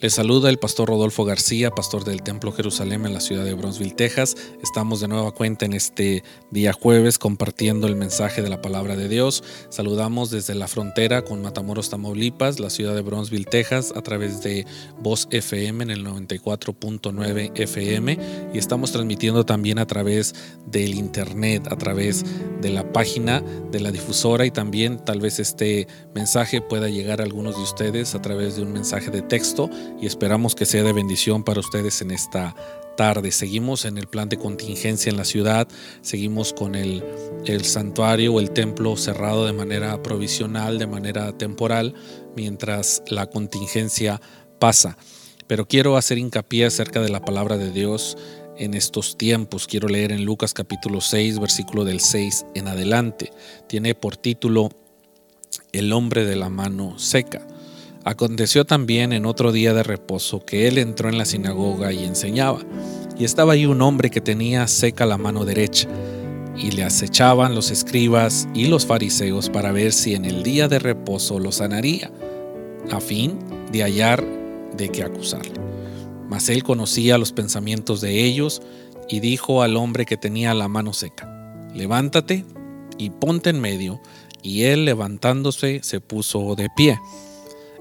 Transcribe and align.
Les 0.00 0.14
saluda 0.14 0.48
el 0.48 0.60
pastor 0.60 0.90
Rodolfo 0.90 1.24
García, 1.24 1.72
pastor 1.72 2.04
del 2.04 2.22
Templo 2.22 2.52
Jerusalén 2.52 3.04
en 3.04 3.12
la 3.12 3.18
ciudad 3.18 3.44
de 3.44 3.54
Bronzeville, 3.54 3.96
Texas. 3.96 4.36
Estamos 4.62 5.00
de 5.00 5.08
nueva 5.08 5.32
cuenta 5.32 5.64
en 5.64 5.72
este 5.72 6.22
día 6.52 6.72
jueves 6.72 7.18
compartiendo 7.18 7.88
el 7.88 7.96
mensaje 7.96 8.40
de 8.40 8.48
la 8.48 8.62
palabra 8.62 8.94
de 8.94 9.08
Dios. 9.08 9.42
Saludamos 9.70 10.30
desde 10.30 10.54
la 10.54 10.68
frontera 10.68 11.22
con 11.22 11.42
Matamoros, 11.42 11.90
Tamaulipas, 11.90 12.60
la 12.60 12.70
ciudad 12.70 12.94
de 12.94 13.00
Bronzeville, 13.00 13.44
Texas, 13.44 13.92
a 13.96 14.00
través 14.02 14.40
de 14.40 14.66
Voz 15.00 15.26
FM 15.32 15.82
en 15.82 15.90
el 15.90 16.06
94.9 16.06 17.58
FM 17.58 18.18
y 18.54 18.56
estamos 18.56 18.92
transmitiendo 18.92 19.44
también 19.44 19.80
a 19.80 19.86
través 19.88 20.32
del 20.64 20.94
internet, 20.94 21.66
a 21.72 21.76
través 21.76 22.24
de 22.60 22.70
la 22.70 22.92
página 22.92 23.42
de 23.72 23.80
la 23.80 23.90
difusora 23.90 24.46
y 24.46 24.52
también 24.52 25.04
tal 25.04 25.20
vez 25.20 25.40
este 25.40 25.88
mensaje 26.14 26.60
pueda 26.60 26.88
llegar 26.88 27.20
a 27.20 27.24
algunos 27.24 27.56
de 27.56 27.62
ustedes 27.62 28.14
a 28.14 28.22
través 28.22 28.54
de 28.54 28.62
un 28.62 28.72
mensaje 28.72 29.10
de 29.10 29.22
texto 29.22 29.68
y 30.00 30.06
esperamos 30.06 30.54
que 30.54 30.66
sea 30.66 30.82
de 30.82 30.92
bendición 30.92 31.44
para 31.44 31.60
ustedes 31.60 32.00
en 32.02 32.10
esta 32.10 32.54
tarde. 32.96 33.30
Seguimos 33.30 33.84
en 33.84 33.96
el 33.96 34.08
plan 34.08 34.28
de 34.28 34.38
contingencia 34.38 35.10
en 35.10 35.16
la 35.16 35.24
ciudad, 35.24 35.68
seguimos 36.02 36.52
con 36.52 36.74
el, 36.74 37.04
el 37.46 37.64
santuario 37.64 38.34
o 38.34 38.40
el 38.40 38.50
templo 38.50 38.96
cerrado 38.96 39.46
de 39.46 39.52
manera 39.52 40.02
provisional, 40.02 40.78
de 40.78 40.86
manera 40.86 41.32
temporal, 41.38 41.94
mientras 42.36 43.02
la 43.08 43.26
contingencia 43.26 44.20
pasa. 44.58 44.98
Pero 45.46 45.66
quiero 45.66 45.96
hacer 45.96 46.18
hincapié 46.18 46.66
acerca 46.66 47.00
de 47.00 47.08
la 47.08 47.24
palabra 47.24 47.56
de 47.56 47.70
Dios 47.70 48.16
en 48.58 48.74
estos 48.74 49.16
tiempos. 49.16 49.66
Quiero 49.66 49.88
leer 49.88 50.12
en 50.12 50.24
Lucas 50.24 50.52
capítulo 50.52 51.00
6, 51.00 51.38
versículo 51.38 51.84
del 51.84 52.00
6 52.00 52.46
en 52.54 52.68
adelante. 52.68 53.30
Tiene 53.68 53.94
por 53.94 54.16
título 54.16 54.70
El 55.72 55.92
hombre 55.92 56.24
de 56.24 56.36
la 56.36 56.50
mano 56.50 56.98
seca. 56.98 57.46
Aconteció 58.08 58.64
también 58.64 59.12
en 59.12 59.26
otro 59.26 59.52
día 59.52 59.74
de 59.74 59.82
reposo 59.82 60.42
que 60.42 60.66
él 60.66 60.78
entró 60.78 61.10
en 61.10 61.18
la 61.18 61.26
sinagoga 61.26 61.92
y 61.92 62.04
enseñaba, 62.04 62.60
y 63.18 63.24
estaba 63.24 63.52
ahí 63.52 63.66
un 63.66 63.82
hombre 63.82 64.08
que 64.08 64.22
tenía 64.22 64.66
seca 64.66 65.04
la 65.04 65.18
mano 65.18 65.44
derecha, 65.44 65.90
y 66.56 66.70
le 66.70 66.84
acechaban 66.84 67.54
los 67.54 67.70
escribas 67.70 68.48
y 68.54 68.68
los 68.68 68.86
fariseos 68.86 69.50
para 69.50 69.72
ver 69.72 69.92
si 69.92 70.14
en 70.14 70.24
el 70.24 70.42
día 70.42 70.68
de 70.68 70.78
reposo 70.78 71.38
lo 71.38 71.52
sanaría, 71.52 72.10
a 72.90 72.98
fin 72.98 73.40
de 73.72 73.82
hallar 73.82 74.24
de 74.74 74.88
qué 74.88 75.02
acusarle. 75.02 75.60
Mas 76.30 76.48
él 76.48 76.62
conocía 76.62 77.18
los 77.18 77.32
pensamientos 77.32 78.00
de 78.00 78.24
ellos 78.24 78.62
y 79.10 79.20
dijo 79.20 79.60
al 79.60 79.76
hombre 79.76 80.06
que 80.06 80.16
tenía 80.16 80.54
la 80.54 80.68
mano 80.68 80.94
seca, 80.94 81.28
levántate 81.74 82.46
y 82.96 83.10
ponte 83.10 83.50
en 83.50 83.60
medio, 83.60 84.00
y 84.42 84.62
él 84.62 84.86
levantándose 84.86 85.80
se 85.82 86.00
puso 86.00 86.54
de 86.54 86.68
pie. 86.74 86.98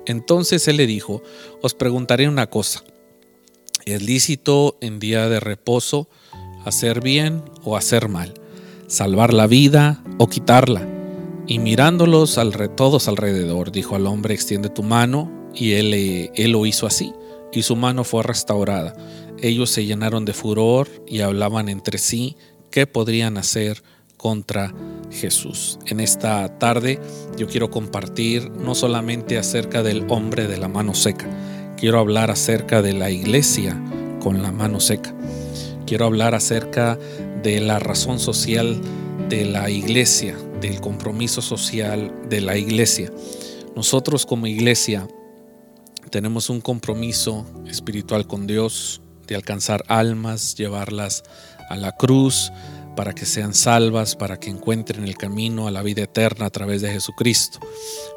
Entonces 0.07 0.67
él 0.69 0.77
le 0.77 0.87
dijo, 0.87 1.21
os 1.61 1.73
preguntaré 1.73 2.29
una 2.29 2.49
cosa, 2.49 2.81
¿es 3.85 4.01
lícito 4.01 4.77
en 4.79 4.99
día 4.99 5.27
de 5.27 5.41
reposo 5.41 6.07
hacer 6.63 7.01
bien 7.01 7.43
o 7.63 7.75
hacer 7.75 8.07
mal? 8.07 8.33
¿Salvar 8.87 9.33
la 9.33 9.47
vida 9.47 10.01
o 10.17 10.27
quitarla? 10.29 10.87
Y 11.45 11.59
mirándolos 11.59 12.37
al, 12.37 12.53
todos 12.75 13.09
alrededor, 13.09 13.73
dijo 13.73 13.95
al 13.97 14.07
hombre, 14.07 14.33
extiende 14.33 14.69
tu 14.69 14.81
mano, 14.81 15.29
y 15.53 15.73
él, 15.73 15.93
él 16.33 16.51
lo 16.51 16.65
hizo 16.65 16.87
así, 16.87 17.11
y 17.51 17.63
su 17.63 17.75
mano 17.75 18.05
fue 18.05 18.23
restaurada. 18.23 18.95
Ellos 19.41 19.69
se 19.69 19.85
llenaron 19.85 20.23
de 20.23 20.33
furor 20.33 20.87
y 21.05 21.19
hablaban 21.19 21.67
entre 21.67 21.97
sí 21.97 22.37
qué 22.71 22.87
podrían 22.87 23.37
hacer 23.37 23.83
contra 24.17 24.73
Jesús. 25.11 25.79
En 25.85 25.99
esta 25.99 26.59
tarde 26.59 26.99
yo 27.37 27.47
quiero 27.47 27.69
compartir 27.71 28.49
no 28.51 28.75
solamente 28.75 29.37
acerca 29.37 29.83
del 29.83 30.05
hombre 30.09 30.47
de 30.47 30.57
la 30.57 30.67
mano 30.67 30.93
seca, 30.93 31.27
quiero 31.77 31.99
hablar 31.99 32.31
acerca 32.31 32.81
de 32.81 32.93
la 32.93 33.09
iglesia 33.09 33.81
con 34.19 34.41
la 34.41 34.51
mano 34.51 34.79
seca. 34.79 35.13
Quiero 35.85 36.05
hablar 36.05 36.35
acerca 36.35 36.99
de 37.43 37.61
la 37.61 37.79
razón 37.79 38.19
social 38.19 38.81
de 39.29 39.45
la 39.45 39.69
iglesia, 39.69 40.35
del 40.59 40.81
compromiso 40.81 41.41
social 41.41 42.13
de 42.29 42.41
la 42.41 42.57
iglesia. 42.57 43.11
Nosotros 43.75 44.25
como 44.25 44.47
iglesia 44.47 45.07
tenemos 46.09 46.49
un 46.49 46.61
compromiso 46.61 47.45
espiritual 47.67 48.27
con 48.27 48.47
Dios 48.47 49.01
de 49.27 49.35
alcanzar 49.35 49.83
almas, 49.87 50.55
llevarlas 50.55 51.23
a 51.69 51.75
la 51.75 51.91
cruz, 51.91 52.51
para 52.97 53.13
que 53.13 53.27
sean 53.27 53.53
salvas, 53.53 54.15
para 54.15 54.39
que 54.39 54.49
encuentren 54.49 55.03
el 55.03 55.15
camino 55.15 55.67
a 55.67 55.71
la 55.71 55.83
vida 55.83 56.01
eterna 56.01 56.47
a 56.47 56.49
través 56.49 56.81
de 56.81 56.91
Jesucristo. 56.91 57.59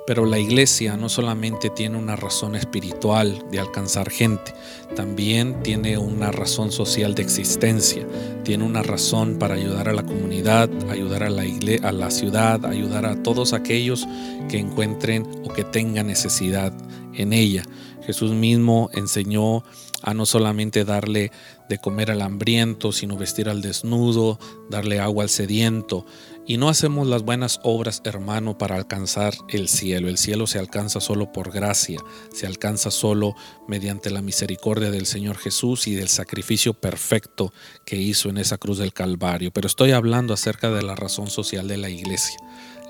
Pero 0.06 0.24
la 0.24 0.38
iglesia 0.38 0.96
no 0.96 1.10
solamente 1.10 1.68
tiene 1.68 1.98
una 1.98 2.16
razón 2.16 2.56
espiritual 2.56 3.44
de 3.52 3.60
alcanzar 3.60 4.10
gente, 4.10 4.54
también 4.96 5.62
tiene 5.62 5.98
una 5.98 6.32
razón 6.32 6.72
social 6.72 7.14
de 7.14 7.22
existencia, 7.22 8.06
tiene 8.42 8.64
una 8.64 8.82
razón 8.82 9.38
para 9.38 9.54
ayudar 9.54 9.90
a 9.90 9.92
la 9.92 10.02
comunidad, 10.02 10.70
ayudar 10.90 11.24
a 11.24 11.30
la, 11.30 11.44
a 11.82 11.92
la 11.92 12.10
ciudad, 12.10 12.64
ayudar 12.64 13.04
a 13.04 13.22
todos 13.22 13.52
aquellos 13.52 14.08
que 14.48 14.58
encuentren 14.58 15.28
o 15.44 15.52
que 15.52 15.62
tengan 15.62 16.06
necesidad 16.06 16.72
en 17.14 17.34
ella. 17.34 17.64
Jesús 18.06 18.32
mismo 18.32 18.88
enseñó 18.94 19.62
a 20.02 20.14
no 20.14 20.24
solamente 20.24 20.86
darle 20.86 21.30
de 21.70 21.78
comer 21.78 22.10
al 22.10 22.20
hambriento, 22.20 22.90
sino 22.90 23.16
vestir 23.16 23.48
al 23.48 23.62
desnudo, 23.62 24.40
darle 24.68 24.98
agua 24.98 25.22
al 25.22 25.30
sediento. 25.30 26.04
Y 26.46 26.56
no 26.56 26.68
hacemos 26.68 27.06
las 27.06 27.22
buenas 27.22 27.60
obras, 27.62 28.02
hermano, 28.04 28.58
para 28.58 28.74
alcanzar 28.74 29.34
el 29.48 29.68
cielo. 29.68 30.08
El 30.08 30.18
cielo 30.18 30.48
se 30.48 30.58
alcanza 30.58 31.00
solo 31.00 31.30
por 31.30 31.52
gracia, 31.52 32.00
se 32.34 32.48
alcanza 32.48 32.90
solo 32.90 33.36
mediante 33.68 34.10
la 34.10 34.20
misericordia 34.20 34.90
del 34.90 35.06
Señor 35.06 35.38
Jesús 35.38 35.86
y 35.86 35.94
del 35.94 36.08
sacrificio 36.08 36.74
perfecto 36.74 37.52
que 37.86 37.96
hizo 37.96 38.28
en 38.28 38.38
esa 38.38 38.58
cruz 38.58 38.78
del 38.78 38.92
Calvario. 38.92 39.52
Pero 39.52 39.68
estoy 39.68 39.92
hablando 39.92 40.34
acerca 40.34 40.72
de 40.72 40.82
la 40.82 40.96
razón 40.96 41.30
social 41.30 41.68
de 41.68 41.76
la 41.76 41.88
iglesia. 41.88 42.36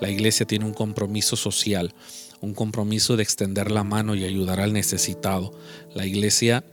La 0.01 0.09
iglesia 0.09 0.47
tiene 0.47 0.65
un 0.65 0.73
compromiso 0.73 1.37
social, 1.37 1.95
un 2.41 2.55
compromiso 2.55 3.19
de 3.19 3.25
extender 3.25 3.71
la 3.71 3.85
mano 3.85 4.15
y 4.15 4.25
ayudar 4.25 4.59
al 4.59 4.73
necesitado. 4.73 5.53
La 5.95 6.07
iglesia 6.07 6.65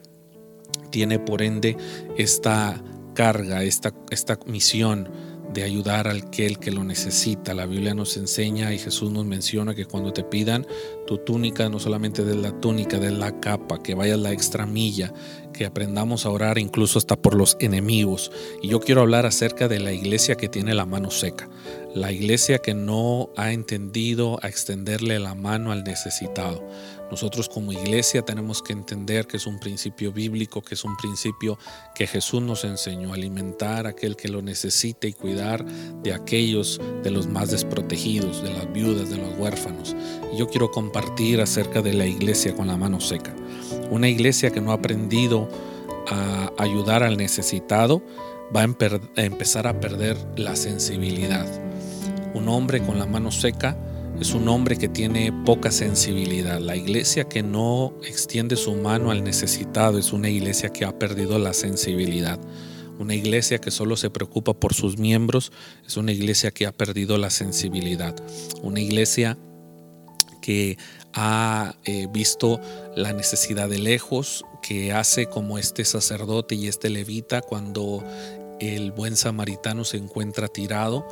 tiene 0.87 1.19
por 1.19 1.41
ende 1.41 1.77
esta 2.17 2.81
carga, 3.13 3.63
esta, 3.63 3.93
esta 4.11 4.39
misión 4.45 5.09
de 5.53 5.63
ayudar 5.63 6.07
al 6.07 6.29
que 6.29 6.55
que 6.55 6.71
lo 6.71 6.83
necesita. 6.83 7.53
La 7.53 7.65
Biblia 7.65 7.93
nos 7.93 8.17
enseña 8.17 8.73
y 8.73 8.79
Jesús 8.79 9.11
nos 9.11 9.25
menciona 9.25 9.73
que 9.73 9.85
cuando 9.85 10.13
te 10.13 10.23
pidan 10.23 10.67
tu 11.05 11.17
túnica, 11.17 11.69
no 11.69 11.79
solamente 11.79 12.23
de 12.23 12.35
la 12.35 12.51
túnica, 12.59 12.99
de 12.99 13.11
la 13.11 13.39
capa, 13.39 13.81
que 13.81 13.95
vayas 13.95 14.19
la 14.19 14.31
extra 14.31 14.65
milla, 14.65 15.13
que 15.53 15.65
aprendamos 15.65 16.25
a 16.25 16.29
orar 16.29 16.57
incluso 16.57 16.99
hasta 16.99 17.15
por 17.15 17.35
los 17.35 17.57
enemigos. 17.59 18.31
Y 18.61 18.67
yo 18.67 18.79
quiero 18.79 19.01
hablar 19.01 19.25
acerca 19.25 19.67
de 19.67 19.79
la 19.79 19.93
iglesia 19.93 20.35
que 20.35 20.49
tiene 20.49 20.73
la 20.73 20.85
mano 20.85 21.09
seca, 21.11 21.49
la 21.95 22.11
iglesia 22.11 22.59
que 22.59 22.73
no 22.73 23.29
ha 23.35 23.51
entendido 23.51 24.39
a 24.43 24.49
extenderle 24.49 25.19
la 25.19 25.33
mano 25.33 25.71
al 25.71 25.83
necesitado. 25.83 26.63
Nosotros 27.09 27.47
como 27.47 27.71
iglesia 27.71 28.21
tenemos 28.21 28.61
que 28.61 28.73
entender 28.73 29.27
que 29.27 29.37
es 29.37 29.47
un 29.47 29.59
principio 29.59 30.11
bíblico, 30.11 30.61
que 30.61 30.75
es 30.75 30.83
un 30.83 30.97
principio 30.97 31.57
que 31.95 32.05
Jesús 32.05 32.41
nos 32.41 32.63
enseñó, 32.65 33.13
alimentar 33.13 33.85
a 33.87 33.91
aquel 33.91 34.15
que 34.15 34.27
lo 34.27 34.41
necesite 34.41 35.07
y 35.07 35.13
cuidar 35.13 35.65
de 35.65 36.13
aquellos 36.13 36.81
de 37.03 37.11
los 37.11 37.27
más 37.27 37.51
desprotegidos, 37.51 38.43
de 38.43 38.53
las 38.53 38.71
viudas, 38.73 39.09
de 39.09 39.17
los 39.17 39.37
huérfanos. 39.37 39.95
Yo 40.35 40.47
quiero 40.47 40.69
compartir 40.69 41.39
acerca 41.39 41.81
de 41.81 41.93
la 41.93 42.05
iglesia 42.05 42.55
con 42.55 42.67
la 42.67 42.75
mano 42.75 42.99
seca. 42.99 43.33
Una 43.89 44.09
iglesia 44.09 44.51
que 44.51 44.59
no 44.59 44.71
ha 44.71 44.75
aprendido 44.75 45.47
a 46.07 46.51
ayudar 46.57 47.03
al 47.03 47.17
necesitado 47.17 48.01
va 48.55 48.61
a 48.61 49.21
empezar 49.23 49.67
a 49.67 49.79
perder 49.79 50.17
la 50.35 50.55
sensibilidad. 50.55 51.47
Un 52.33 52.49
hombre 52.49 52.81
con 52.81 52.99
la 52.99 53.05
mano 53.05 53.31
seca 53.31 53.77
es 54.19 54.33
un 54.33 54.47
hombre 54.47 54.77
que 54.77 54.89
tiene 54.89 55.31
poca 55.45 55.71
sensibilidad. 55.71 56.59
La 56.59 56.75
iglesia 56.75 57.25
que 57.25 57.43
no 57.43 57.93
extiende 58.03 58.55
su 58.55 58.73
mano 58.75 59.11
al 59.11 59.23
necesitado 59.23 59.99
es 59.99 60.11
una 60.11 60.29
iglesia 60.29 60.69
que 60.69 60.85
ha 60.85 60.97
perdido 60.97 61.37
la 61.37 61.53
sensibilidad. 61.53 62.39
Una 62.97 63.13
iglesia 63.13 63.59
que 63.59 63.69
solo 63.69 63.95
se 63.95 64.09
preocupa 64.09 64.53
por 64.55 64.73
sus 64.73 64.97
miembros 64.97 65.51
es 65.85 65.97
una 65.97 66.11
iglesia 66.11 66.49
que 66.49 66.65
ha 66.65 66.71
perdido 66.71 67.19
la 67.19 67.29
sensibilidad. 67.29 68.15
Una 68.63 68.79
iglesia 68.79 69.37
que 70.41 70.79
ha 71.13 71.75
eh, 71.85 72.07
visto 72.11 72.59
la 72.95 73.13
necesidad 73.13 73.69
de 73.69 73.77
lejos, 73.77 74.43
que 74.63 74.93
hace 74.93 75.27
como 75.27 75.59
este 75.59 75.85
sacerdote 75.85 76.55
y 76.55 76.67
este 76.67 76.89
levita 76.89 77.41
cuando 77.41 78.03
el 78.59 78.91
buen 78.91 79.15
samaritano 79.15 79.83
se 79.83 79.97
encuentra 79.97 80.47
tirado 80.47 81.07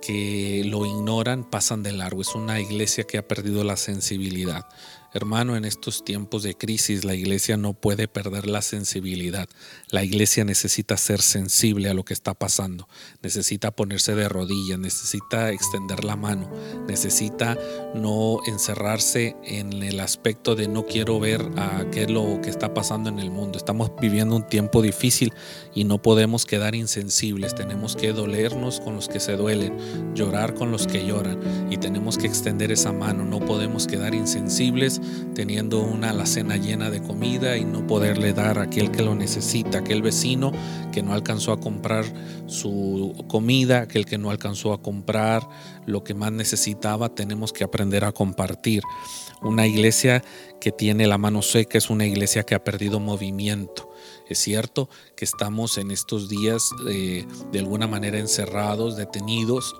que 0.00 0.62
lo 0.64 0.86
ignoran 0.86 1.44
pasan 1.48 1.82
de 1.82 1.92
largo. 1.92 2.22
Es 2.22 2.34
una 2.34 2.60
iglesia 2.60 3.04
que 3.04 3.18
ha 3.18 3.26
perdido 3.26 3.64
la 3.64 3.76
sensibilidad. 3.76 4.66
Hermano, 5.14 5.56
en 5.56 5.64
estos 5.64 6.04
tiempos 6.04 6.42
de 6.42 6.54
crisis 6.54 7.02
la 7.02 7.14
iglesia 7.14 7.56
no 7.56 7.72
puede 7.72 8.08
perder 8.08 8.46
la 8.46 8.60
sensibilidad. 8.60 9.48
La 9.88 10.04
iglesia 10.04 10.44
necesita 10.44 10.98
ser 10.98 11.22
sensible 11.22 11.88
a 11.88 11.94
lo 11.94 12.04
que 12.04 12.12
está 12.12 12.34
pasando. 12.34 12.88
Necesita 13.22 13.70
ponerse 13.70 14.14
de 14.14 14.28
rodillas, 14.28 14.78
necesita 14.78 15.50
extender 15.50 16.04
la 16.04 16.16
mano, 16.16 16.50
necesita 16.86 17.56
no 17.94 18.40
encerrarse 18.46 19.34
en 19.44 19.82
el 19.82 20.00
aspecto 20.00 20.54
de 20.54 20.68
no 20.68 20.84
quiero 20.84 21.18
ver 21.18 21.40
a 21.56 21.86
qué 21.90 22.02
es 22.02 22.10
lo 22.10 22.40
que 22.42 22.50
está 22.50 22.74
pasando 22.74 23.08
en 23.08 23.18
el 23.18 23.30
mundo. 23.30 23.56
Estamos 23.56 23.90
viviendo 23.98 24.36
un 24.36 24.46
tiempo 24.46 24.82
difícil 24.82 25.32
y 25.74 25.84
no 25.84 26.02
podemos 26.02 26.44
quedar 26.44 26.74
insensibles. 26.74 27.54
Tenemos 27.54 27.96
que 27.96 28.12
dolernos 28.12 28.80
con 28.80 28.94
los 28.94 29.08
que 29.08 29.20
se 29.20 29.38
duelen, 29.38 30.14
llorar 30.14 30.52
con 30.52 30.70
los 30.70 30.86
que 30.86 31.06
lloran 31.06 31.40
y 31.70 31.78
tenemos 31.78 32.18
que 32.18 32.26
extender 32.26 32.70
esa 32.72 32.92
mano. 32.92 33.24
No 33.24 33.40
podemos 33.40 33.86
quedar 33.86 34.14
insensibles 34.14 34.97
teniendo 35.34 35.80
una 35.80 36.10
alacena 36.10 36.56
llena 36.56 36.90
de 36.90 37.02
comida 37.02 37.56
y 37.56 37.64
no 37.64 37.86
poderle 37.86 38.32
dar 38.32 38.58
a 38.58 38.62
aquel 38.62 38.90
que 38.90 39.02
lo 39.02 39.14
necesita, 39.14 39.78
aquel 39.78 40.02
vecino 40.02 40.52
que 40.92 41.02
no 41.02 41.12
alcanzó 41.12 41.52
a 41.52 41.60
comprar 41.60 42.04
su 42.46 43.24
comida, 43.28 43.82
aquel 43.82 44.04
que 44.04 44.18
no 44.18 44.30
alcanzó 44.30 44.72
a 44.72 44.82
comprar 44.82 45.48
lo 45.86 46.04
que 46.04 46.14
más 46.14 46.32
necesitaba, 46.32 47.14
tenemos 47.14 47.52
que 47.52 47.64
aprender 47.64 48.04
a 48.04 48.12
compartir. 48.12 48.82
Una 49.40 49.66
iglesia 49.66 50.24
que 50.60 50.72
tiene 50.72 51.06
la 51.06 51.18
mano 51.18 51.42
seca 51.42 51.78
es 51.78 51.90
una 51.90 52.06
iglesia 52.06 52.42
que 52.42 52.54
ha 52.54 52.64
perdido 52.64 52.98
movimiento. 52.98 53.88
Es 54.28 54.38
cierto 54.38 54.88
que 55.16 55.24
estamos 55.24 55.78
en 55.78 55.90
estos 55.90 56.28
días 56.28 56.70
eh, 56.88 57.24
de 57.52 57.58
alguna 57.58 57.86
manera 57.86 58.18
encerrados, 58.18 58.96
detenidos, 58.96 59.74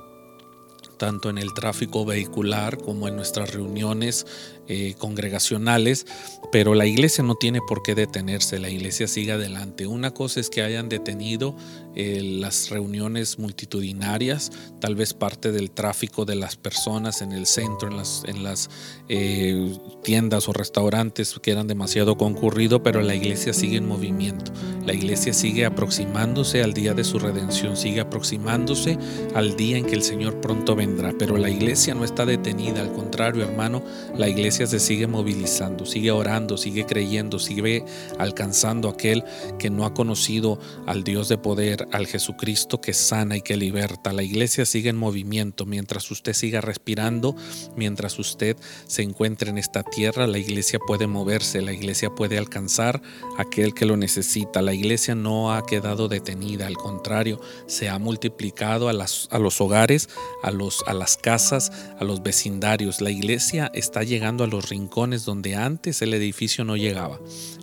tanto 0.99 1.31
en 1.31 1.39
el 1.39 1.55
tráfico 1.55 2.05
vehicular 2.05 2.79
como 2.79 3.09
en 3.09 3.17
nuestras 3.17 3.55
reuniones 3.55 4.27
eh, 4.67 4.95
congregacionales, 4.99 6.07
pero 6.53 6.75
la 6.75 6.85
iglesia 6.85 7.25
no 7.25 7.37
tiene 7.37 7.61
por 7.67 7.83
qué 7.83 7.95
detenerse, 7.95 8.59
la 8.59 8.69
iglesia 8.69 9.09
sigue 9.09 9.33
adelante. 9.33 9.87
Una 9.87 10.13
cosa 10.13 10.41
es 10.41 10.51
que 10.51 10.63
hayan 10.63 10.91
detenido 10.91 11.57
eh, 12.01 12.23
las 12.23 12.71
reuniones 12.71 13.41
multitudinarias, 13.41 14.53
tal 14.81 14.95
vez 14.95 15.15
parte 15.15 15.51
del 15.51 15.73
tráfico 15.73 16.25
de 16.25 16.37
las 16.37 16.55
personas 16.55 17.23
en 17.23 17.33
el 17.33 17.45
centro, 17.45 17.89
en 17.89 18.45
las, 18.45 18.71
eh, 19.09 19.77
tiendas 20.05 20.49
o 20.49 20.53
restaurantes 20.53 21.35
que 21.43 21.51
eran 21.51 21.67
demasiado 21.67 22.17
concurridos, 22.17 22.83
pero 22.85 23.03
la 23.03 23.17
iglesia 23.17 23.53
sigue 23.53 23.79
en 23.79 23.89
movimiento, 23.89 24.53
la 24.87 24.95
iglesia 24.95 25.33
sigue 25.33 25.67
aproximándose 25.67 26.63
al 26.63 26.73
día 26.73 26.95
de 26.95 27.03
su 27.03 27.19
redención, 27.19 27.77
sigue 27.77 27.99
aproximándose 27.99 28.97
al 29.35 29.57
día 29.57 29.77
en 29.77 29.85
que 29.85 29.97
el 29.97 30.05
Señor 30.05 30.41
pronto 30.41 30.77
vendrá, 30.77 31.13
pero 31.19 31.37
la 31.37 31.51
iglesia 31.51 31.95
no 31.95 32.05
está 32.05 32.25
detenida, 32.25 32.81
al 32.81 32.93
contrario 32.93 33.43
hermano, 33.43 33.83
la 34.17 34.29
iglesia 34.29 34.69
se 34.69 34.79
sigue 34.79 35.09
movilizando, 35.09 35.85
sigue 35.85 36.13
orando, 36.13 36.57
sigue 36.57 36.87
creyendo, 36.87 37.41
sigue 37.41 37.85
alcanzando 38.19 38.89
aquel 38.89 39.25
que 39.59 39.69
no 39.69 39.85
ha 39.85 39.95
conocido 39.95 40.61
al 40.87 41.03
Dios 41.03 41.29
de 41.29 41.39
poder, 41.39 41.88
al 41.93 42.07
Jesucristo 42.07 42.81
que 42.81 42.93
sana 42.93 43.37
y 43.37 43.41
que 43.41 43.57
liberta. 43.57 44.13
La 44.13 44.23
iglesia 44.23 44.65
sigue 44.67 44.91
en 44.91 44.97
movimiento. 44.97 45.67
Mientras 45.67 46.11
usted 46.11 46.33
siga 46.33 46.61
respirando, 46.61 47.37
mientras 47.77 48.19
usted 48.19 48.57
se 48.87 49.03
encuentre 49.03 49.51
en 49.51 49.59
esta 49.59 49.83
tierra, 49.83 50.27
la 50.27 50.39
iglesia 50.39 50.79
puede 50.79 51.07
moverse, 51.07 51.63
la 51.63 51.73
iglesia 51.73 52.11
puede 52.11 52.39
alcanzar 52.39 53.01
aquel 53.37 53.75
que 53.75 53.87
lo 53.87 53.97
necesita. 53.97 54.63
La 54.63 54.75
iglesia 54.75 55.15
no 55.15 55.53
ha 55.53 55.65
quedado 55.67 56.09
detenida, 56.09 56.67
al 56.67 56.77
contrario, 56.77 57.41
se 57.67 57.89
ha 57.89 57.99
multiplicado 57.99 58.89
a, 58.89 58.93
a 58.93 59.39
los 59.39 59.61
hogares, 59.61 60.09
a, 60.43 60.51
los, 60.51 60.83
a 60.87 60.95
las 60.95 61.17
casas, 61.17 61.73
a 61.99 62.05
los 62.05 62.23
vecindarios. 62.23 63.01
La 63.01 63.11
iglesia 63.11 63.71
está 63.75 64.03
llegando 64.03 64.45
a 64.45 64.47
los 64.47 64.69
rincones 64.69 65.25
donde 65.25 65.57
antes 65.57 66.03
el 66.03 66.15
edificio 66.15 66.65
no 66.65 66.77
llegaba. 66.77 67.19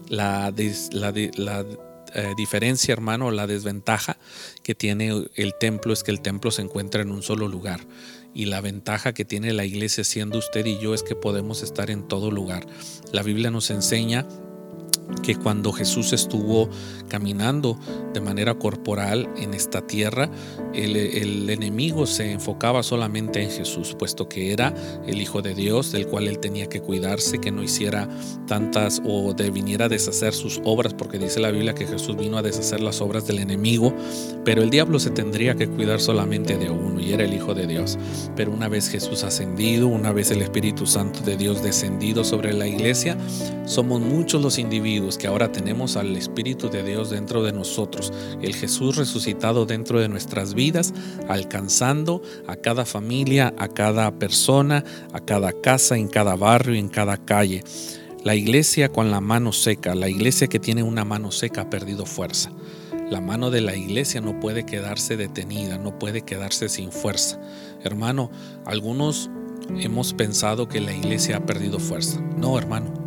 La, 0.08 0.54
la 0.92 1.66
eh, 2.16 2.34
diferencia, 2.38 2.94
hermano, 2.94 3.30
la 3.30 3.46
desventaja 3.46 4.18
que 4.64 4.74
tiene 4.74 5.28
el 5.36 5.54
templo 5.60 5.94
es 5.94 6.04
que 6.04 6.12
el 6.12 6.22
templo 6.22 6.50
se 6.50 6.62
encuentra 6.62 7.02
en 7.02 7.12
un 7.12 7.22
solo 7.22 7.48
lugar. 7.48 7.82
Y 8.34 8.46
la 8.46 8.62
ventaja 8.62 9.14
que 9.14 9.26
tiene 9.26 9.54
la 9.54 9.66
iglesia 9.66 10.04
siendo 10.04 10.38
usted 10.38 10.66
y 10.66 10.80
yo 10.80 10.94
es 10.94 11.04
que 11.04 11.16
podemos 11.16 11.62
estar 11.62 11.90
en 11.90 12.08
todo 12.08 12.32
lugar. 12.32 12.66
La 13.12 13.22
Biblia 13.22 13.52
nos 13.52 13.70
enseña 13.70 14.26
que 15.22 15.36
cuando 15.36 15.72
Jesús 15.72 16.14
estuvo 16.14 16.70
caminando 17.08 17.78
de 18.14 18.22
manera 18.22 18.56
corporal 18.56 19.30
en 19.38 19.54
esta 19.54 19.82
tierra, 19.82 20.30
el, 20.74 21.50
enemigo 21.50 22.06
se 22.06 22.32
enfocaba 22.32 22.84
solamente 22.84 23.42
en 23.42 23.50
Jesús, 23.50 23.96
puesto 23.98 24.28
que 24.28 24.52
era 24.52 24.74
el 25.06 25.22
Hijo 25.22 25.42
de 25.42 25.54
Dios, 25.54 25.92
del 25.92 26.08
cual 26.08 26.28
él 26.28 26.40
tenía 26.40 26.68
que 26.68 26.82
cuidarse, 26.82 27.40
que 27.40 27.52
no 27.52 27.64
hiciera 27.64 28.10
tantas 28.48 29.02
o 29.06 29.34
de 29.34 29.52
viniera 29.52 29.86
a 29.86 29.90
deshacer 29.90 30.34
sus 30.34 30.62
obras, 30.64 30.94
porque 30.94 31.18
dice 31.18 31.40
la 31.40 31.52
Biblia 31.52 31.76
que 31.76 31.88
Jesús 31.88 32.18
vino 32.18 32.38
a 32.38 32.42
deshacer 32.42 32.82
las 32.82 33.02
obras 33.02 33.28
del 33.28 33.40
enemigo, 33.40 33.94
pero 34.44 34.64
el 34.64 34.70
diablo 34.70 35.00
se 35.00 35.12
tendría 35.12 35.56
que 35.56 35.68
cuidar 35.68 36.02
solamente 36.02 36.58
de 36.58 36.70
uno, 36.70 37.00
y 37.00 37.14
era 37.14 37.24
el 37.24 37.34
Hijo 37.34 37.54
de 37.54 37.68
Dios. 37.68 37.98
Pero 38.36 38.52
una 38.52 38.68
vez 38.68 38.90
Jesús 38.90 39.24
ascendido, 39.24 39.88
una 39.88 40.12
vez 40.12 40.32
el 40.32 40.42
Espíritu 40.42 40.86
Santo 40.86 41.22
de 41.22 41.38
Dios 41.38 41.64
descendido 41.64 42.24
sobre 42.24 42.54
la 42.54 42.68
iglesia, 42.68 43.18
somos 43.66 44.02
muchos 44.02 44.42
los 44.42 44.58
individuos 44.60 44.95
que 44.96 45.28
ahora 45.28 45.52
tenemos 45.52 45.98
al 45.98 46.16
Espíritu 46.16 46.70
de 46.70 46.82
Dios 46.82 47.10
dentro 47.10 47.44
de 47.44 47.52
nosotros, 47.52 48.14
el 48.42 48.56
Jesús 48.56 48.96
resucitado 48.96 49.66
dentro 49.66 50.00
de 50.00 50.08
nuestras 50.08 50.54
vidas, 50.54 50.94
alcanzando 51.28 52.22
a 52.48 52.56
cada 52.56 52.86
familia, 52.86 53.54
a 53.58 53.68
cada 53.68 54.10
persona, 54.18 54.86
a 55.12 55.20
cada 55.20 55.52
casa, 55.52 55.98
en 55.98 56.08
cada 56.08 56.38
barrio, 56.38 56.76
en 56.76 56.88
cada 56.88 57.18
calle. 57.18 57.62
La 58.24 58.36
iglesia 58.36 58.88
con 58.88 59.12
la 59.12 59.20
mano 59.20 59.52
seca, 59.52 59.96
la 59.96 60.08
iglesia 60.08 60.48
que 60.48 60.60
tiene 60.60 60.82
una 60.82 61.04
mano 61.04 61.30
seca 61.30 61.62
ha 61.62 61.70
perdido 61.70 62.06
fuerza. 62.06 62.52
La 63.12 63.20
mano 63.20 63.52
de 63.52 63.60
la 63.60 63.76
iglesia 63.76 64.22
no 64.22 64.40
puede 64.40 64.66
quedarse 64.66 65.18
detenida, 65.18 65.78
no 65.78 66.00
puede 66.00 66.22
quedarse 66.22 66.70
sin 66.70 66.94
fuerza. 66.94 67.40
Hermano, 67.84 68.32
algunos 68.66 69.30
hemos 69.78 70.14
pensado 70.14 70.70
que 70.70 70.80
la 70.80 70.94
iglesia 70.94 71.38
ha 71.38 71.46
perdido 71.46 71.80
fuerza. 71.80 72.22
No, 72.38 72.58
hermano. 72.58 73.05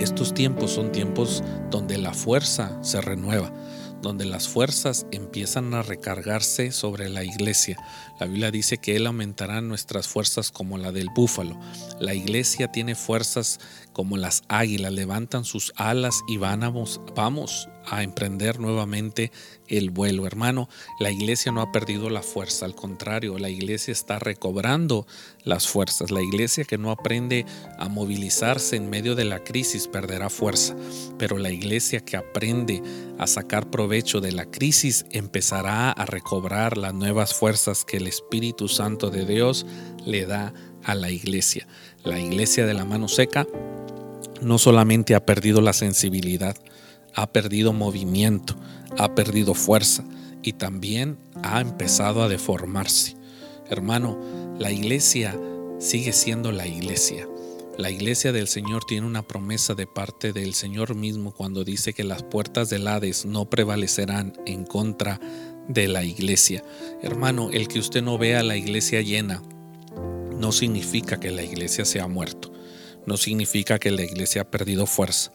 Estos 0.00 0.34
tiempos 0.34 0.72
son 0.72 0.92
tiempos 0.92 1.42
donde 1.70 1.98
la 1.98 2.14
fuerza 2.14 2.78
se 2.82 3.00
renueva, 3.00 3.52
donde 4.00 4.24
las 4.24 4.48
fuerzas 4.48 5.06
empiezan 5.12 5.74
a 5.74 5.82
recargarse 5.82 6.72
sobre 6.72 7.08
la 7.08 7.24
iglesia. 7.24 7.76
La 8.18 8.26
Biblia 8.26 8.50
dice 8.50 8.78
que 8.78 8.96
Él 8.96 9.06
aumentará 9.06 9.60
nuestras 9.60 10.08
fuerzas 10.08 10.50
como 10.50 10.78
la 10.78 10.92
del 10.92 11.08
búfalo. 11.14 11.58
La 12.00 12.14
iglesia 12.14 12.68
tiene 12.72 12.94
fuerzas 12.94 13.60
como 13.92 14.16
las 14.16 14.42
águilas, 14.48 14.92
levantan 14.92 15.44
sus 15.44 15.72
alas 15.76 16.20
y 16.28 16.36
vamos, 16.36 17.00
vamos 17.14 17.68
a 17.86 18.02
emprender 18.02 18.60
nuevamente 18.60 19.32
el 19.68 19.90
vuelo. 19.90 20.26
Hermano, 20.26 20.68
la 20.98 21.10
iglesia 21.10 21.52
no 21.52 21.62
ha 21.62 21.72
perdido 21.72 22.10
la 22.10 22.22
fuerza, 22.22 22.66
al 22.66 22.74
contrario, 22.74 23.38
la 23.38 23.48
iglesia 23.48 23.92
está 23.92 24.18
recobrando 24.18 25.06
las 25.44 25.68
fuerzas. 25.68 26.10
La 26.10 26.22
iglesia 26.22 26.64
que 26.64 26.78
no 26.78 26.90
aprende 26.90 27.46
a 27.78 27.88
movilizarse 27.88 28.76
en 28.76 28.90
medio 28.90 29.14
de 29.14 29.24
la 29.24 29.42
crisis 29.42 29.88
perderá 29.88 30.30
fuerza, 30.30 30.76
pero 31.18 31.38
la 31.38 31.50
iglesia 31.50 32.00
que 32.00 32.16
aprende 32.16 32.82
a 33.18 33.26
sacar 33.26 33.70
provecho 33.70 34.20
de 34.20 34.32
la 34.32 34.46
crisis 34.46 35.06
empezará 35.10 35.90
a 35.90 36.06
recobrar 36.06 36.76
las 36.76 36.94
nuevas 36.94 37.34
fuerzas 37.34 37.84
que 37.84 37.96
el 37.96 38.06
Espíritu 38.06 38.68
Santo 38.68 39.10
de 39.10 39.26
Dios 39.26 39.66
le 40.04 40.26
da 40.26 40.52
a 40.84 40.94
la 40.94 41.10
iglesia. 41.10 41.66
La 42.04 42.18
iglesia 42.18 42.66
de 42.66 42.74
la 42.74 42.84
mano 42.84 43.08
seca 43.08 43.46
no 44.40 44.58
solamente 44.58 45.14
ha 45.14 45.24
perdido 45.24 45.60
la 45.60 45.72
sensibilidad, 45.72 46.56
ha 47.14 47.32
perdido 47.32 47.72
movimiento, 47.72 48.56
ha 48.98 49.14
perdido 49.14 49.54
fuerza 49.54 50.04
y 50.42 50.54
también 50.54 51.18
ha 51.42 51.60
empezado 51.60 52.22
a 52.22 52.28
deformarse. 52.28 53.16
Hermano, 53.68 54.18
la 54.58 54.70
iglesia 54.70 55.38
sigue 55.78 56.12
siendo 56.12 56.52
la 56.52 56.66
iglesia. 56.66 57.28
La 57.78 57.90
iglesia 57.90 58.32
del 58.32 58.48
Señor 58.48 58.84
tiene 58.84 59.06
una 59.06 59.22
promesa 59.22 59.74
de 59.74 59.86
parte 59.86 60.32
del 60.32 60.52
Señor 60.52 60.94
mismo 60.94 61.32
cuando 61.32 61.64
dice 61.64 61.94
que 61.94 62.04
las 62.04 62.22
puertas 62.22 62.68
del 62.68 62.86
Hades 62.86 63.24
no 63.24 63.48
prevalecerán 63.48 64.34
en 64.44 64.64
contra 64.64 65.18
de 65.68 65.88
la 65.88 66.04
iglesia. 66.04 66.62
Hermano, 67.02 67.50
el 67.50 67.68
que 67.68 67.78
usted 67.78 68.02
no 68.02 68.18
vea 68.18 68.42
la 68.42 68.56
iglesia 68.56 69.00
llena 69.00 69.42
no 70.36 70.52
significa 70.52 71.18
que 71.18 71.30
la 71.30 71.42
iglesia 71.42 71.84
se 71.84 72.00
ha 72.00 72.08
muerto. 72.08 72.52
No 73.06 73.16
significa 73.16 73.78
que 73.78 73.90
la 73.90 74.02
iglesia 74.02 74.42
ha 74.42 74.50
perdido 74.50 74.86
fuerza 74.86 75.32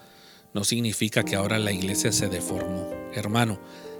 no 0.54 0.64
significa 0.64 1.24
que 1.24 1.36
ahora 1.36 1.60
la 1.60 1.72
iglesia 1.72 2.12
se 2.12 2.28
deformó. 2.28 2.90
Hermano, 3.14 3.60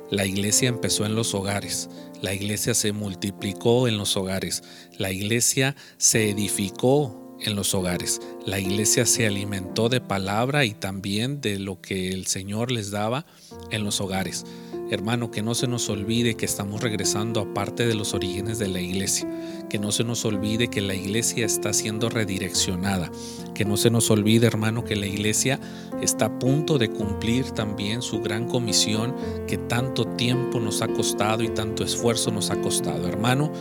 la 0.10 0.26
iglesia 0.26 0.70
empezó 0.70 1.06
en 1.06 1.16
los 1.16 1.34
hogares, 1.34 1.90
la 2.22 2.34
iglesia 2.34 2.74
se 2.74 2.94
multiplicó 2.94 3.88
en 3.88 3.98
los 3.98 4.16
hogares, 4.16 4.64
la 4.98 5.12
iglesia 5.12 5.76
se 5.98 6.30
edificó 6.30 7.38
en 7.42 7.56
los 7.56 7.74
hogares, 7.74 8.22
la 8.46 8.60
iglesia 8.60 9.06
se 9.06 9.28
alimentó 9.28 9.90
de 9.90 10.00
palabra 10.00 10.66
y 10.66 10.74
también 10.74 11.42
de 11.42 11.60
lo 11.60 11.82
que 11.82 12.10
el 12.12 12.26
Señor 12.26 12.72
les 12.72 12.90
daba 12.90 13.26
en 13.70 13.84
los 13.84 14.00
hogares. 14.00 14.46
Hermano, 14.90 15.32
que 15.32 15.42
no 15.42 15.54
se 15.54 15.68
nos 15.68 15.90
olvide 15.90 16.36
que 16.36 16.46
estamos 16.46 16.82
regresando 16.82 17.42
a 17.42 17.54
parte 17.54 17.86
de 17.86 17.94
los 17.94 18.14
orígenes 18.14 18.58
de 18.58 18.70
la 18.70 18.80
iglesia, 18.80 19.28
que 19.70 19.80
no 19.80 19.92
se 19.92 20.06
nos 20.06 20.24
olvide 20.24 20.70
que 20.70 20.80
la 20.80 20.96
iglesia 20.96 21.46
está 21.46 21.74
siendo 21.74 22.10
redireccionada, 22.10 23.12
que 23.54 23.66
no 23.66 23.76
se 23.76 23.90
nos 23.90 24.10
olvide, 24.10 24.48
hermano, 24.48 24.86
que 24.86 24.96
la 24.96 25.06
iglesia 25.06 25.60
está 26.02 26.26
a 26.26 26.40
punto 26.40 26.78
de 26.78 26.90
cumplir 26.90 27.52
también 27.52 28.02
su 28.02 28.22
gran 28.22 28.48
comisión 28.48 29.14
que 29.46 29.58
tanto 29.58 30.06
tiempo 30.06 30.60
nos 30.62 30.82
ha 30.82 30.88
costado 30.88 31.44
y 31.44 31.50
tanto 31.50 31.84
esfuerzo 31.84 32.32
nos 32.32 32.50
ha 32.50 32.62
costado. 32.62 33.08
Hermano, 33.10 33.52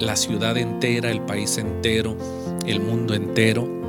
la 0.00 0.16
ciudad 0.16 0.56
entera, 0.56 1.10
el 1.10 1.20
país 1.20 1.58
entero, 1.58 2.16
el 2.66 2.80
mundo 2.80 3.14
entero 3.14 3.81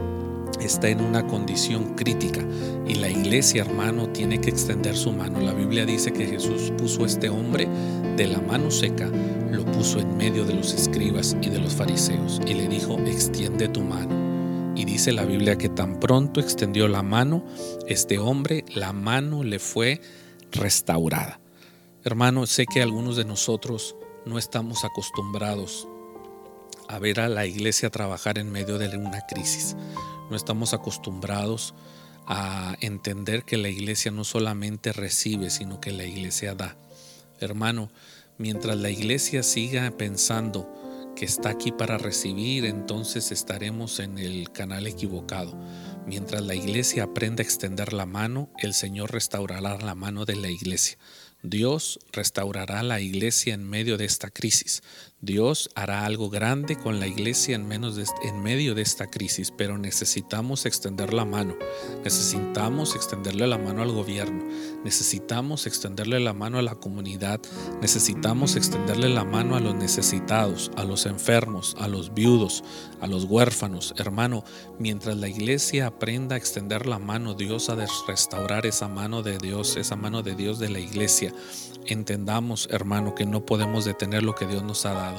está 0.60 0.90
en 0.90 1.02
una 1.02 1.26
condición 1.28 1.96
crítica 1.96 2.42
y 2.88 2.96
la 2.96 3.10
iglesia, 3.10 3.64
hermano, 3.64 4.10
tiene 4.10 4.40
que 4.40 4.50
extender 4.50 4.96
su 4.96 5.12
mano. 5.12 5.40
La 5.40 5.54
Biblia 5.54 5.86
dice 5.86 6.12
que 6.12 6.26
Jesús 6.26 6.72
puso 6.78 7.04
a 7.04 7.08
este 7.08 7.30
hombre 7.30 7.68
de 8.16 8.28
la 8.28 8.40
mano 8.40 8.72
seca, 8.72 9.10
lo 9.52 9.66
puso 9.66 10.00
en 10.00 10.18
medio 10.18 10.46
de 10.46 10.54
los 10.54 10.74
escribas 10.74 11.36
y 11.42 11.50
de 11.50 11.60
los 11.60 11.74
fariseos 11.74 12.42
y 12.46 12.54
le 12.54 12.68
dijo, 12.68 12.98
extiende 13.00 13.68
tu 13.68 13.82
mano. 13.82 14.74
Y 14.76 14.86
dice 14.86 15.12
la 15.12 15.26
Biblia 15.26 15.58
que 15.58 15.70
tan 15.70 16.00
pronto 16.00 16.40
extendió 16.40 16.88
la 16.88 17.04
mano, 17.04 17.46
este 17.88 18.18
hombre, 18.18 18.66
la 18.74 18.92
mano 18.92 19.44
le 19.44 19.60
fue 19.60 20.02
restaurada. 20.52 21.40
Hermano, 22.04 22.48
sé 22.48 22.66
que 22.66 22.82
algunos 22.82 23.16
de 23.16 23.26
nosotros 23.26 23.96
no 24.26 24.38
estamos 24.38 24.84
acostumbrados 24.84 25.88
a 26.94 27.00
ver 27.00 27.20
a 27.20 27.28
la 27.28 27.48
iglesia 27.48 27.90
trabajar 27.90 28.38
en 28.38 28.52
medio 28.52 28.78
de 28.78 28.96
una 28.98 29.22
crisis. 29.22 29.76
No 30.30 30.36
estamos 30.36 30.76
acostumbrados 30.76 31.74
a 32.28 32.78
entender 32.82 33.44
que 33.46 33.58
la 33.58 33.70
iglesia 33.70 34.12
no 34.12 34.24
solamente 34.24 34.94
recibe, 34.94 35.50
sino 35.50 35.82
que 35.82 35.92
la 35.92 36.04
iglesia 36.04 36.54
da. 36.54 36.78
Hermano, 37.40 37.90
mientras 38.38 38.78
la 38.78 38.92
iglesia 38.92 39.42
siga 39.42 39.90
pensando 39.98 40.70
que 41.16 41.26
está 41.26 41.50
aquí 41.50 41.72
para 41.72 41.98
recibir, 41.98 42.66
entonces 42.66 43.32
estaremos 43.32 44.00
en 44.00 44.20
el 44.20 44.52
canal 44.52 44.86
equivocado. 44.86 45.58
Mientras 46.06 46.44
la 46.44 46.54
iglesia 46.54 47.06
aprenda 47.06 47.42
a 47.42 47.46
extender 47.46 47.92
la 47.92 48.06
mano, 48.06 48.50
el 48.60 48.76
Señor 48.76 49.12
restaurará 49.12 49.80
la 49.80 49.96
mano 49.96 50.26
de 50.26 50.36
la 50.36 50.52
iglesia. 50.52 51.00
Dios 51.42 52.00
restaurará 52.12 52.84
la 52.84 53.02
iglesia 53.02 53.54
en 53.54 53.68
medio 53.70 53.98
de 53.98 54.06
esta 54.06 54.30
crisis. 54.30 54.82
Dios 55.24 55.70
hará 55.74 56.04
algo 56.06 56.30
grande 56.30 56.76
con 56.76 57.00
la 57.00 57.08
iglesia 57.08 57.56
en, 57.56 57.66
medio 57.66 58.76
de 58.76 58.82
esta 58.82 59.08
crisis, 59.08 59.54
pero 59.56 59.78
necesitamos 59.78 60.66
extender 60.66 61.14
la 61.14 61.24
mano. 61.24 61.56
Necesitamos 62.04 62.94
extenderle 62.94 63.48
la 63.48 63.58
mano 63.58 63.84
al 63.84 63.94
gobierno. 63.94 64.44
Necesitamos 64.84 65.66
extenderle 65.66 66.20
la 66.20 66.34
mano 66.34 66.58
a 66.58 66.62
la 66.62 66.76
comunidad. 66.76 67.40
Necesitamos 67.82 68.58
extenderle 68.58 69.08
la 69.08 69.24
mano 69.24 69.56
a 69.56 69.62
los 69.62 69.76
necesitados, 69.76 70.70
a 70.76 70.84
los 70.84 71.06
enfermos, 71.06 71.78
a 71.80 71.88
los 71.88 72.14
viudos, 72.14 72.66
a 73.00 73.08
los 73.08 73.24
huérfanos. 73.24 73.94
Hermano, 73.98 74.44
mientras 74.78 75.16
la 75.16 75.30
iglesia 75.30 75.88
aprenda 75.88 76.36
a 76.36 76.38
extender 76.38 76.86
la 76.86 77.00
mano, 77.00 77.34
Dios 77.34 77.70
ha 77.70 77.78
de 77.78 77.88
restaurar 78.10 78.66
esa 78.66 78.90
mano 78.90 79.24
de 79.24 79.38
Dios, 79.38 79.78
esa 79.78 79.96
mano 79.96 80.22
de 80.22 80.36
Dios 80.36 80.60
de 80.60 80.68
la 80.68 80.80
iglesia 80.80 81.34
entendamos, 81.86 82.68
hermano, 82.72 83.16
que 83.16 83.26
no 83.26 83.46
podemos 83.46 83.86
detener 83.86 84.24
lo 84.24 84.36
que 84.36 84.48
Dios 84.48 84.64
nos 84.64 84.86
ha 84.86 84.94
dado. 84.94 85.13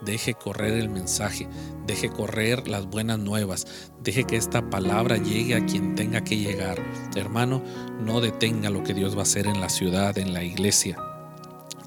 Deje 0.00 0.34
correr 0.34 0.74
el 0.74 0.88
mensaje, 0.88 1.48
deje 1.86 2.08
correr 2.08 2.68
las 2.68 2.86
buenas 2.86 3.18
nuevas, 3.18 3.66
deje 4.02 4.24
que 4.24 4.36
esta 4.36 4.68
palabra 4.70 5.16
llegue 5.16 5.54
a 5.54 5.64
quien 5.64 5.94
tenga 5.94 6.22
que 6.22 6.36
llegar. 6.36 6.78
Hermano, 7.14 7.62
no 8.00 8.20
detenga 8.20 8.70
lo 8.70 8.82
que 8.82 8.94
Dios 8.94 9.14
va 9.14 9.20
a 9.20 9.22
hacer 9.22 9.46
en 9.46 9.60
la 9.60 9.68
ciudad, 9.68 10.16
en 10.18 10.32
la 10.32 10.42
iglesia. 10.42 10.96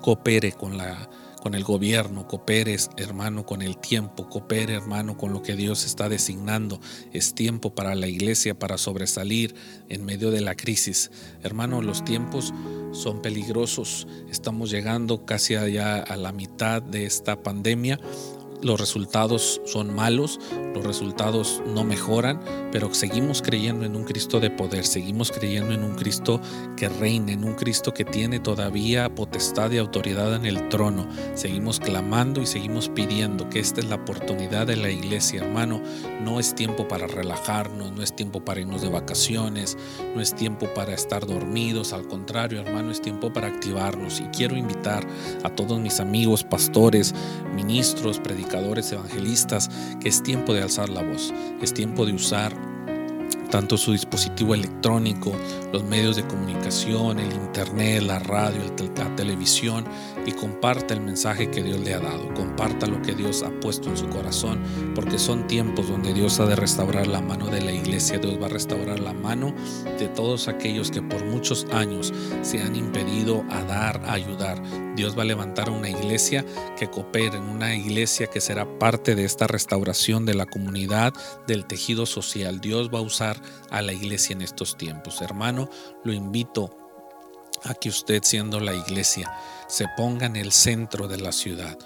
Coopere 0.02 0.52
con 0.52 0.78
la 0.78 1.10
con 1.44 1.56
el 1.56 1.66
gobierno, 1.66 2.26
coopere 2.26 2.78
hermano 2.96 3.46
con 3.46 3.62
el 3.62 3.78
tiempo, 3.78 4.30
coopere 4.30 4.76
hermano 4.76 5.18
con 5.18 5.34
lo 5.34 5.42
que 5.44 5.58
Dios 5.58 5.84
está 5.84 6.08
designando. 6.08 6.80
Es 7.12 7.36
tiempo 7.36 7.76
para 7.76 7.96
la 7.96 8.08
iglesia 8.08 8.58
para 8.58 8.78
sobresalir 8.78 9.54
en 9.90 10.06
medio 10.06 10.32
de 10.32 10.40
la 10.40 10.56
crisis. 10.56 11.12
Hermano, 11.44 11.82
los 11.82 12.06
tiempos 12.06 12.54
son 12.94 13.22
peligrosos. 13.22 14.08
Estamos 14.32 14.72
llegando 14.72 15.26
casi 15.26 15.56
allá 15.56 16.02
a 16.02 16.16
la 16.16 16.32
mitad 16.32 16.82
de 16.82 17.06
esta 17.06 17.44
pandemia 17.44 18.00
los 18.64 18.80
resultados 18.80 19.62
son 19.66 19.94
malos, 19.94 20.40
los 20.74 20.84
resultados 20.84 21.62
no 21.74 21.84
mejoran, 21.84 22.42
pero 22.72 22.94
seguimos 22.94 23.42
creyendo 23.42 23.86
en 23.86 23.96
un 23.96 24.04
Cristo 24.04 24.40
de 24.40 24.50
poder, 24.50 24.86
seguimos 24.86 25.32
creyendo 25.32 25.74
en 25.74 25.84
un 25.84 25.96
Cristo 25.96 26.42
que 26.76 26.90
reina, 26.90 27.32
en 27.32 27.44
un 27.44 27.54
Cristo 27.54 27.94
que 27.94 28.06
tiene 28.06 28.40
todavía 28.40 29.14
potestad 29.14 29.72
y 29.72 29.78
autoridad 29.78 30.36
en 30.36 30.46
el 30.46 30.70
trono. 30.70 31.08
Seguimos 31.36 31.80
clamando 31.80 32.42
y 32.42 32.46
seguimos 32.46 32.90
pidiendo 32.90 33.50
que 33.50 33.60
esta 33.60 33.82
es 33.82 33.88
la 33.88 33.96
oportunidad 33.96 34.68
de 34.68 34.78
la 34.78 34.90
iglesia, 34.90 35.44
hermano. 35.44 35.82
No 36.22 36.40
es 36.40 36.56
tiempo 36.56 36.88
para 36.88 37.08
relajarnos, 37.08 37.92
no 37.92 38.02
es 38.02 38.16
tiempo 38.16 38.44
para 38.44 38.62
irnos 38.62 38.82
de 38.82 38.90
vacaciones, 38.90 39.78
no 40.16 40.22
es 40.22 40.34
tiempo 40.34 40.68
para 40.74 40.94
estar 40.94 41.26
dormidos, 41.26 41.94
al 41.94 42.08
contrario, 42.08 42.62
hermano, 42.62 42.92
es 42.92 43.02
tiempo 43.02 43.32
para 43.32 43.48
activarnos. 43.48 44.20
Y 44.20 44.24
quiero 44.36 44.56
invitar 44.56 45.06
a 45.44 45.50
todos 45.50 45.80
mis 45.80 46.00
amigos, 46.00 46.44
pastores, 46.44 47.14
ministros, 47.56 48.20
evangelistas, 48.92 49.70
que 50.02 50.10
es 50.10 50.24
tiempo 50.24 50.54
de 50.54 50.62
alzar 50.62 50.90
la 50.90 51.04
voz, 51.04 51.34
es 51.62 51.74
tiempo 51.74 52.06
de 52.06 52.14
usar 52.14 52.73
tanto 53.54 53.78
su 53.78 53.92
dispositivo 53.92 54.56
electrónico, 54.56 55.32
los 55.72 55.84
medios 55.84 56.16
de 56.16 56.26
comunicación, 56.26 57.20
el 57.20 57.32
internet, 57.32 58.02
la 58.02 58.18
radio, 58.18 58.60
la 58.98 59.16
televisión 59.16 59.86
y 60.26 60.32
comparta 60.32 60.96
el 60.96 61.02
mensaje 61.02 61.52
que 61.52 61.62
Dios 61.62 61.80
le 61.82 61.94
ha 61.94 62.00
dado, 62.00 62.34
comparta 62.34 62.88
lo 62.88 63.00
que 63.04 63.14
Dios 63.14 63.44
ha 63.44 63.52
puesto 63.60 63.90
en 63.90 63.98
su 63.98 64.10
corazón, 64.10 64.60
porque 64.96 65.20
son 65.20 65.46
tiempos 65.46 65.88
donde 65.88 66.16
Dios 66.16 66.40
ha 66.40 66.48
de 66.48 66.56
restaurar 66.56 67.06
la 67.06 67.22
mano 67.22 67.46
de 67.46 67.62
la 67.62 67.72
iglesia, 67.72 68.18
Dios 68.18 68.42
va 68.42 68.48
a 68.48 68.50
restaurar 68.50 69.00
la 69.00 69.14
mano 69.14 69.54
de 70.00 70.08
todos 70.08 70.48
aquellos 70.48 70.90
que 70.90 71.04
por 71.04 71.24
muchos 71.24 71.68
años 71.72 72.12
se 72.42 72.60
han 72.60 72.76
impedido 72.76 73.46
a 73.52 73.64
dar, 73.66 74.02
a 74.08 74.14
ayudar. 74.14 74.64
Dios 74.96 75.18
va 75.18 75.22
a 75.24 75.26
levantar 75.26 75.70
una 75.70 75.90
iglesia 75.90 76.46
que 76.78 76.90
coopere, 76.90 77.40
una 77.40 77.76
iglesia 77.76 78.28
que 78.28 78.42
será 78.42 78.80
parte 78.80 79.14
de 79.16 79.26
esta 79.26 79.46
restauración 79.46 80.26
de 80.26 80.34
la 80.34 80.46
comunidad, 80.46 81.14
del 81.48 81.66
tejido 81.66 82.06
social. 82.06 82.62
Dios 82.62 82.90
va 82.94 83.00
a 83.00 83.02
usar 83.02 83.43
a 83.70 83.82
la 83.82 83.94
iglesia 83.94 84.34
en 84.34 84.42
estos 84.42 84.78
tiempos. 84.78 85.22
Hermano, 85.22 85.70
lo 86.04 86.14
invito 86.14 86.78
a 87.64 87.74
que 87.74 87.90
usted 87.90 88.22
siendo 88.24 88.60
la 88.60 88.74
iglesia 88.74 89.32
se 89.68 89.86
ponga 89.96 90.26
en 90.26 90.36
el 90.36 90.52
centro 90.52 91.08
de 91.08 91.18
la 91.18 91.32
ciudad. 91.32 91.78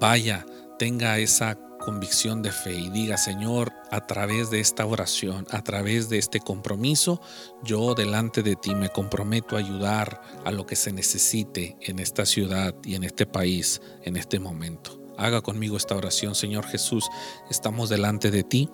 Vaya, 0.00 0.46
tenga 0.78 1.18
esa 1.18 1.58
convicción 1.80 2.42
de 2.42 2.52
fe 2.52 2.74
y 2.74 2.90
diga, 2.90 3.16
Señor, 3.16 3.72
a 3.90 4.06
través 4.06 4.50
de 4.50 4.60
esta 4.60 4.86
oración, 4.86 5.46
a 5.50 5.62
través 5.62 6.08
de 6.08 6.18
este 6.18 6.40
compromiso, 6.40 7.20
yo 7.64 7.94
delante 7.94 8.42
de 8.42 8.54
ti 8.54 8.74
me 8.74 8.90
comprometo 8.90 9.56
a 9.56 9.60
ayudar 9.60 10.20
a 10.44 10.52
lo 10.52 10.66
que 10.66 10.76
se 10.76 10.92
necesite 10.92 11.76
en 11.80 11.98
esta 11.98 12.26
ciudad 12.26 12.74
y 12.84 12.94
en 12.94 13.04
este 13.04 13.26
país 13.26 13.80
en 14.02 14.16
este 14.16 14.38
momento. 14.38 15.00
Haga 15.16 15.42
conmigo 15.42 15.76
esta 15.76 15.96
oración, 15.96 16.34
Señor 16.34 16.66
Jesús, 16.66 17.08
estamos 17.50 17.88
delante 17.88 18.30
de 18.30 18.42
ti 18.42 18.70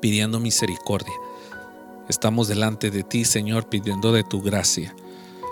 pidiendo 0.00 0.40
misericordia. 0.40 1.14
Estamos 2.08 2.48
delante 2.48 2.90
de 2.90 3.02
ti, 3.04 3.24
Señor, 3.24 3.68
pidiendo 3.68 4.12
de 4.12 4.24
tu 4.24 4.42
gracia. 4.42 4.94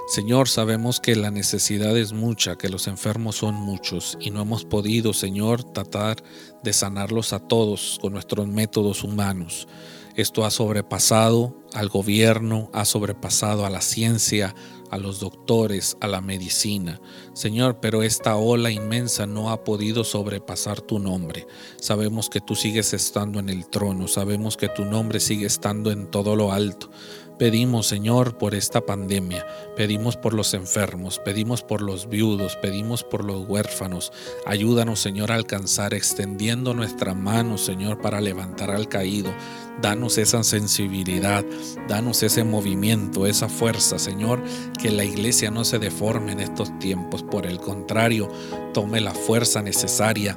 Señor, 0.08 0.48
sabemos 0.48 1.00
que 1.00 1.14
la 1.14 1.30
necesidad 1.30 1.96
es 1.96 2.14
mucha, 2.14 2.56
que 2.56 2.70
los 2.70 2.86
enfermos 2.86 3.36
son 3.36 3.54
muchos 3.54 4.16
y 4.18 4.30
no 4.30 4.40
hemos 4.40 4.64
podido, 4.64 5.12
Señor, 5.12 5.62
tratar 5.62 6.16
de 6.62 6.72
sanarlos 6.72 7.34
a 7.34 7.40
todos 7.40 7.98
con 8.00 8.14
nuestros 8.14 8.48
métodos 8.48 9.04
humanos. 9.04 9.68
Esto 10.16 10.46
ha 10.46 10.50
sobrepasado 10.50 11.54
al 11.74 11.90
gobierno, 11.90 12.70
ha 12.72 12.86
sobrepasado 12.86 13.66
a 13.66 13.70
la 13.70 13.82
ciencia, 13.82 14.54
a 14.90 14.98
los 14.98 15.20
doctores, 15.20 15.96
a 16.00 16.08
la 16.08 16.20
medicina. 16.20 17.00
Señor, 17.32 17.78
pero 17.80 18.02
esta 18.02 18.36
ola 18.36 18.70
inmensa 18.70 19.26
no 19.26 19.50
ha 19.50 19.64
podido 19.64 20.04
sobrepasar 20.04 20.80
tu 20.80 20.98
nombre. 20.98 21.46
Sabemos 21.80 22.28
que 22.28 22.40
tú 22.40 22.54
sigues 22.54 22.92
estando 22.92 23.38
en 23.38 23.48
el 23.48 23.68
trono, 23.68 24.08
sabemos 24.08 24.56
que 24.56 24.68
tu 24.68 24.84
nombre 24.84 25.20
sigue 25.20 25.46
estando 25.46 25.90
en 25.90 26.10
todo 26.10 26.36
lo 26.36 26.52
alto. 26.52 26.90
Pedimos, 27.38 27.86
Señor, 27.86 28.36
por 28.36 28.56
esta 28.56 28.80
pandemia, 28.80 29.46
pedimos 29.76 30.16
por 30.16 30.34
los 30.34 30.54
enfermos, 30.54 31.20
pedimos 31.20 31.62
por 31.62 31.82
los 31.82 32.08
viudos, 32.08 32.56
pedimos 32.56 33.04
por 33.04 33.24
los 33.24 33.48
huérfanos. 33.48 34.12
Ayúdanos, 34.44 34.98
Señor, 34.98 35.30
a 35.30 35.36
alcanzar, 35.36 35.94
extendiendo 35.94 36.74
nuestra 36.74 37.14
mano, 37.14 37.56
Señor, 37.56 38.00
para 38.00 38.20
levantar 38.20 38.72
al 38.72 38.88
caído. 38.88 39.32
Danos 39.80 40.18
esa 40.18 40.42
sensibilidad, 40.42 41.44
danos 41.86 42.24
ese 42.24 42.42
movimiento, 42.42 43.24
esa 43.24 43.48
fuerza, 43.48 44.00
Señor, 44.00 44.42
que 44.82 44.90
la 44.90 45.04
iglesia 45.04 45.52
no 45.52 45.64
se 45.64 45.78
deforme 45.78 46.32
en 46.32 46.40
estos 46.40 46.76
tiempos. 46.80 47.22
Por 47.22 47.46
el 47.46 47.60
contrario, 47.60 48.28
tome 48.74 49.00
la 49.00 49.14
fuerza 49.14 49.62
necesaria 49.62 50.34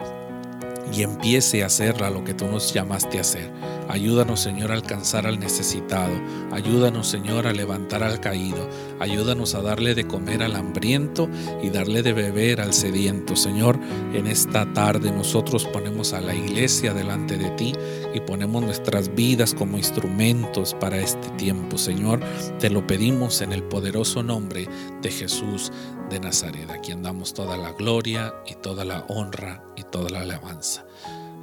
y 0.93 1.03
empiece 1.03 1.63
a 1.63 1.67
hacer 1.67 2.03
a 2.03 2.09
lo 2.09 2.23
que 2.23 2.33
tú 2.33 2.47
nos 2.47 2.73
llamaste 2.73 3.17
a 3.17 3.21
hacer. 3.21 3.51
Ayúdanos, 3.89 4.39
Señor, 4.39 4.71
a 4.71 4.75
alcanzar 4.75 5.25
al 5.25 5.39
necesitado. 5.39 6.13
Ayúdanos, 6.51 7.07
Señor, 7.07 7.47
a 7.47 7.53
levantar 7.53 8.03
al 8.03 8.19
caído. 8.19 8.69
Ayúdanos 9.01 9.55
a 9.55 9.63
darle 9.63 9.95
de 9.95 10.05
comer 10.05 10.43
al 10.43 10.55
hambriento 10.55 11.27
y 11.63 11.71
darle 11.71 12.03
de 12.03 12.13
beber 12.13 12.61
al 12.61 12.71
sediento. 12.71 13.35
Señor, 13.35 13.79
en 14.13 14.27
esta 14.27 14.71
tarde 14.73 15.11
nosotros 15.11 15.65
ponemos 15.65 16.13
a 16.13 16.21
la 16.21 16.35
iglesia 16.35 16.93
delante 16.93 17.35
de 17.35 17.49
ti 17.49 17.73
y 18.13 18.19
ponemos 18.19 18.61
nuestras 18.61 19.15
vidas 19.15 19.55
como 19.55 19.79
instrumentos 19.79 20.75
para 20.75 20.99
este 20.99 21.29
tiempo. 21.29 21.79
Señor, 21.79 22.19
te 22.59 22.69
lo 22.69 22.85
pedimos 22.85 23.41
en 23.41 23.53
el 23.53 23.63
poderoso 23.63 24.21
nombre 24.21 24.67
de 25.01 25.09
Jesús 25.09 25.71
de 26.11 26.19
Nazaret, 26.19 26.69
a 26.69 26.77
quien 26.77 27.01
damos 27.01 27.33
toda 27.33 27.57
la 27.57 27.71
gloria 27.71 28.35
y 28.45 28.53
toda 28.53 28.85
la 28.85 29.03
honra 29.07 29.63
y 29.75 29.81
toda 29.81 30.11
la 30.11 30.21
alabanza. 30.21 30.85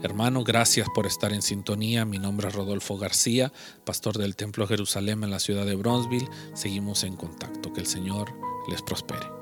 Hermano, 0.00 0.44
gracias 0.44 0.88
por 0.94 1.06
estar 1.06 1.32
en 1.32 1.42
sintonía. 1.42 2.04
Mi 2.04 2.18
nombre 2.18 2.48
es 2.48 2.54
Rodolfo 2.54 2.98
García, 2.98 3.52
pastor 3.84 4.16
del 4.16 4.36
Templo 4.36 4.66
Jerusalén 4.66 5.24
en 5.24 5.30
la 5.30 5.40
ciudad 5.40 5.66
de 5.66 5.74
Bronzeville. 5.74 6.28
Seguimos 6.54 7.02
en 7.02 7.16
contacto. 7.16 7.72
Que 7.72 7.80
el 7.80 7.86
Señor 7.86 8.32
les 8.68 8.80
prospere. 8.82 9.37